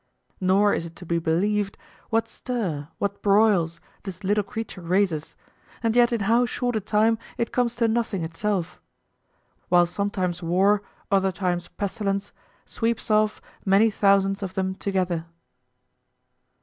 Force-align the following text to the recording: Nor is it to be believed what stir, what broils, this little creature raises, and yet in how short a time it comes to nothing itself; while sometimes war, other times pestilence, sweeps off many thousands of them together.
Nor 0.39 0.73
is 0.73 0.87
it 0.87 0.95
to 0.95 1.05
be 1.05 1.19
believed 1.19 1.77
what 2.09 2.27
stir, 2.27 2.87
what 2.97 3.21
broils, 3.21 3.79
this 4.01 4.23
little 4.23 4.43
creature 4.43 4.81
raises, 4.81 5.35
and 5.83 5.95
yet 5.95 6.11
in 6.11 6.21
how 6.21 6.47
short 6.47 6.75
a 6.75 6.79
time 6.81 7.19
it 7.37 7.51
comes 7.51 7.75
to 7.75 7.87
nothing 7.87 8.23
itself; 8.23 8.81
while 9.69 9.85
sometimes 9.85 10.41
war, 10.41 10.81
other 11.11 11.31
times 11.31 11.67
pestilence, 11.67 12.33
sweeps 12.65 13.11
off 13.11 13.43
many 13.63 13.91
thousands 13.91 14.41
of 14.41 14.55
them 14.55 14.73
together. 14.73 15.27